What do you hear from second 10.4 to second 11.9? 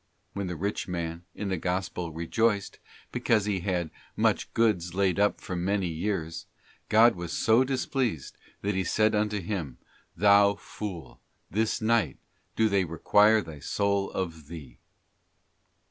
fool, this